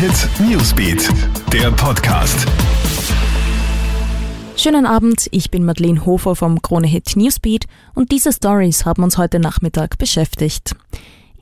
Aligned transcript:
Hit 0.00 0.30
Newsbeat, 0.40 1.10
der 1.52 1.70
Podcast. 1.72 2.46
Schönen 4.56 4.86
Abend, 4.86 5.28
ich 5.30 5.50
bin 5.50 5.62
Madeleine 5.66 6.06
Hofer 6.06 6.34
vom 6.34 6.62
Krone 6.62 6.86
Hit 6.86 7.16
Newsbeat 7.16 7.66
und 7.94 8.10
diese 8.10 8.32
Stories 8.32 8.86
haben 8.86 9.02
uns 9.02 9.18
heute 9.18 9.38
Nachmittag 9.40 9.98
beschäftigt. 9.98 10.74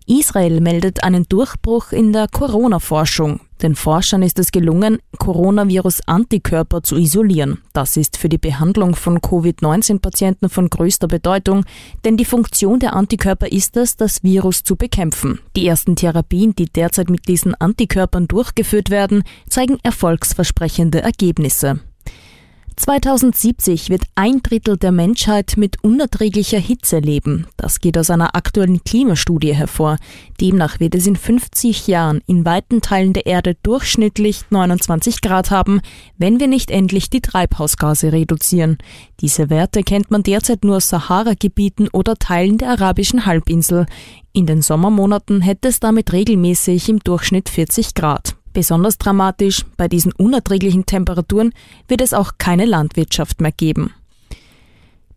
Israel 0.09 0.63
meldet 0.63 1.05
einen 1.05 1.25
Durchbruch 1.29 1.93
in 1.93 2.15
der 2.15 2.29
Corona-Forschung. 2.29 3.41
Den 3.61 3.75
Forschern 3.75 4.23
ist 4.23 4.39
es 4.39 4.53
gelungen, 4.53 5.01
Coronavirus-Antikörper 5.19 6.83
zu 6.83 6.97
isolieren. 6.97 7.59
Das 7.75 7.99
ist 7.99 8.17
für 8.17 8.31
die 8.31 8.39
Behandlung 8.39 8.95
von 8.95 9.21
Covid-19-Patienten 9.21 10.49
von 10.49 10.71
größter 10.71 11.09
Bedeutung, 11.09 11.67
denn 12.07 12.17
die 12.17 12.25
Funktion 12.25 12.79
der 12.79 12.95
Antikörper 12.95 13.53
ist 13.53 13.77
es, 13.77 13.97
das 13.97 14.23
Virus 14.23 14.63
zu 14.65 14.77
bekämpfen. 14.77 15.41
Die 15.55 15.67
ersten 15.67 15.95
Therapien, 15.95 16.55
die 16.55 16.67
derzeit 16.67 17.11
mit 17.11 17.29
diesen 17.29 17.55
Antikörpern 17.55 18.29
durchgeführt 18.29 18.89
werden, 18.89 19.25
zeigen 19.51 19.79
erfolgsversprechende 19.83 21.03
Ergebnisse. 21.03 21.81
2070 22.79 23.91
wird 23.91 24.05
ein 24.15 24.41
Drittel 24.41 24.77
der 24.77 24.93
Menschheit 24.93 25.55
mit 25.57 25.83
unerträglicher 25.83 26.61
Hitze 26.61 27.01
leben. 27.01 27.49
Das 27.57 27.81
geht 27.81 27.99
aus 27.99 28.09
einer 28.09 28.37
aktuellen 28.37 28.85
Klimastudie 28.85 29.53
hervor. 29.53 29.97
Demnach 30.41 30.79
wird 30.79 30.95
es 30.95 31.09
in 31.09 31.17
50 31.17 31.89
Jahren 31.89 32.21
in 32.27 32.45
weiten 32.45 32.81
Teilen 32.81 33.15
der 33.15 33.27
Erde 33.27 33.57
durchschnittlich 33.65 34.43
29 34.51 35.21
Grad 35.21 35.51
haben, 35.51 35.81
wenn 36.19 36.39
wir 36.39 36.47
nicht 36.47 36.71
endlich 36.71 37.11
die 37.11 37.21
Treibhausgase 37.21 38.13
reduzieren. 38.13 38.79
Diese 39.21 39.51
Werte 39.51 39.83
kennt 39.83 40.13
man 40.13 40.23
derzeit 40.23 40.63
nur 40.63 40.77
aus 40.77 40.89
Sahara-Gebieten 40.89 41.89
oder 41.93 42.15
Teilen 42.15 42.59
der 42.59 42.71
arabischen 42.71 43.27
Halbinsel. 43.27 43.87
In 44.33 44.47
den 44.47 44.63
Sommermonaten 44.63 45.41
hätte 45.41 45.67
es 45.67 45.81
damit 45.81 46.13
regelmäßig 46.13 46.89
im 46.89 47.01
Durchschnitt 47.01 47.49
40 47.49 47.95
Grad. 47.95 48.38
Besonders 48.53 48.99
dramatisch, 48.99 49.65
bei 49.77 49.89
diesen 49.89 50.13
unerträglichen 50.13 50.87
Temperaturen 50.87 51.53
wird 51.87 52.01
es 52.01 52.15
auch 52.15 52.33
keine 52.39 52.65
Landwirtschaft 52.65 53.41
mehr 53.41 53.53
geben. 53.53 53.93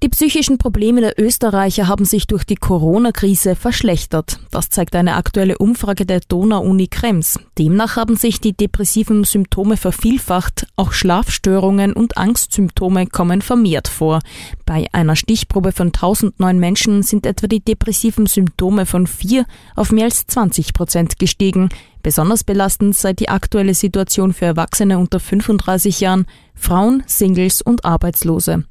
Die 0.04 0.10
psychischen 0.10 0.58
Probleme 0.58 1.00
der 1.00 1.20
Österreicher 1.22 1.88
haben 1.88 2.06
sich 2.06 2.26
durch 2.26 2.44
die 2.44 2.56
Corona-Krise 2.56 3.56
verschlechtert. 3.56 4.40
Das 4.50 4.72
zeigt 4.72 4.96
eine 4.96 5.14
aktuelle 5.14 5.60
Umfrage 5.60 6.08
der 6.08 6.22
Donau-Uni 6.22 6.88
Krems. 6.88 7.40
Demnach 7.60 7.98
haben 7.98 8.16
sich 8.16 8.42
die 8.42 8.54
depressiven 8.54 9.26
Symptome 9.26 9.78
vervielfacht, 9.78 10.66
auch 10.76 10.92
Schlafstörungen 10.92 11.94
und 11.94 12.18
Angstsymptome 12.18 13.06
kommen 13.06 13.44
vermehrt 13.44 13.88
vor. 13.88 14.22
Bei 14.66 14.88
einer 14.92 15.16
Stichprobe 15.16 15.72
von 15.72 15.90
1009 15.90 16.58
Menschen 16.58 17.04
sind 17.04 17.28
etwa 17.28 17.46
die 17.46 17.64
depressiven 17.64 18.26
Symptome 18.26 18.88
von 18.88 19.06
4 19.06 19.46
auf 19.76 19.92
mehr 19.92 20.06
als 20.06 20.26
20 20.26 20.74
Prozent 20.74 21.20
gestiegen. 21.20 21.70
Besonders 22.02 22.44
belastend 22.44 22.96
sei 22.96 23.14
die 23.14 23.30
aktuelle 23.30 23.74
Situation 23.74 24.34
für 24.34 24.46
Erwachsene 24.46 24.98
unter 24.98 25.20
35 25.20 26.00
Jahren, 26.00 26.26
Frauen, 26.56 27.04
Singles 27.08 27.62
und 27.62 27.86
Arbeitslose. 27.86 28.66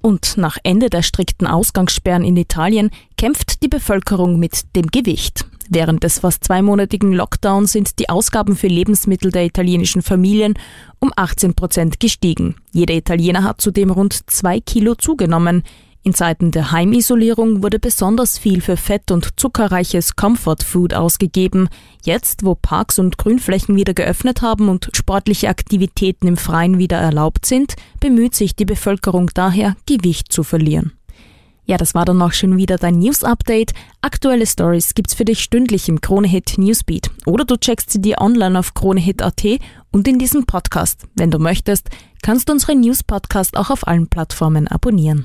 Und 0.00 0.36
nach 0.36 0.58
Ende 0.62 0.90
der 0.90 1.02
strikten 1.02 1.46
Ausgangssperren 1.46 2.24
in 2.24 2.36
Italien 2.36 2.90
kämpft 3.16 3.62
die 3.62 3.68
Bevölkerung 3.68 4.38
mit 4.38 4.76
dem 4.76 4.88
Gewicht. 4.88 5.46
Während 5.70 6.02
des 6.04 6.18
fast 6.18 6.44
zweimonatigen 6.44 7.12
Lockdowns 7.12 7.72
sind 7.72 7.98
die 7.98 8.10
Ausgaben 8.10 8.54
für 8.54 8.66
Lebensmittel 8.66 9.30
der 9.30 9.46
italienischen 9.46 10.02
Familien 10.02 10.58
um 10.98 11.10
18 11.16 11.54
Prozent 11.54 12.00
gestiegen. 12.00 12.56
Jeder 12.72 12.94
Italiener 12.94 13.44
hat 13.44 13.60
zudem 13.60 13.90
rund 13.90 14.30
zwei 14.30 14.60
Kilo 14.60 14.94
zugenommen. 14.94 15.62
In 16.06 16.12
Zeiten 16.12 16.50
der 16.50 16.70
Heimisolierung 16.70 17.62
wurde 17.62 17.78
besonders 17.78 18.36
viel 18.36 18.60
für 18.60 18.76
fett- 18.76 19.10
und 19.10 19.40
zuckerreiches 19.40 20.16
Comfort 20.16 20.58
Food 20.62 20.92
ausgegeben. 20.92 21.70
Jetzt, 22.04 22.44
wo 22.44 22.54
Parks 22.54 22.98
und 22.98 23.16
Grünflächen 23.16 23.74
wieder 23.74 23.94
geöffnet 23.94 24.42
haben 24.42 24.68
und 24.68 24.90
sportliche 24.92 25.48
Aktivitäten 25.48 26.28
im 26.28 26.36
Freien 26.36 26.78
wieder 26.78 26.98
erlaubt 26.98 27.46
sind, 27.46 27.76
bemüht 28.00 28.34
sich 28.34 28.54
die 28.54 28.66
Bevölkerung 28.66 29.30
daher, 29.32 29.76
Gewicht 29.86 30.30
zu 30.30 30.42
verlieren. 30.42 30.92
Ja, 31.64 31.78
das 31.78 31.94
war 31.94 32.04
dann 32.04 32.20
auch 32.20 32.34
schon 32.34 32.58
wieder 32.58 32.76
dein 32.76 32.98
News 32.98 33.24
Update. 33.24 33.72
Aktuelle 34.02 34.46
Stories 34.46 34.94
gibt's 34.94 35.14
für 35.14 35.24
dich 35.24 35.42
stündlich 35.42 35.88
im 35.88 36.02
Kronehit 36.02 36.58
Newsbeat 36.58 37.10
oder 37.24 37.46
du 37.46 37.56
checkst 37.56 37.90
sie 37.90 38.02
dir 38.02 38.20
online 38.20 38.58
auf 38.58 38.74
kronehit.at 38.74 39.42
und 39.90 40.06
in 40.06 40.18
diesem 40.18 40.44
Podcast. 40.44 41.06
Wenn 41.14 41.30
du 41.30 41.38
möchtest, 41.38 41.88
kannst 42.22 42.50
du 42.50 42.52
unseren 42.52 42.80
News 42.80 43.02
Podcast 43.02 43.56
auch 43.56 43.70
auf 43.70 43.86
allen 43.86 44.08
Plattformen 44.08 44.68
abonnieren. 44.68 45.24